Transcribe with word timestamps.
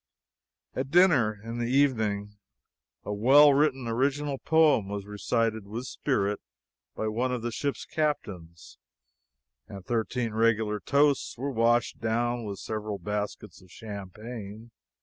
At 0.73 0.89
dinner 0.89 1.39
in 1.43 1.59
the 1.59 1.69
evening, 1.69 2.35
a 3.03 3.13
well 3.13 3.53
written 3.53 3.87
original 3.87 4.39
poem 4.39 4.89
was 4.89 5.05
recited 5.05 5.67
with 5.67 5.85
spirit 5.85 6.39
by 6.95 7.07
one 7.07 7.31
of 7.31 7.43
the 7.43 7.51
ship's 7.51 7.85
captains, 7.85 8.79
and 9.67 9.85
thirteen 9.85 10.33
regular 10.33 10.79
toasts 10.79 11.37
were 11.37 11.51
washed 11.51 11.99
down 11.99 12.45
with 12.45 12.57
several 12.57 12.97
baskets 12.97 13.61
of 13.61 13.69
champagne. 13.69 14.71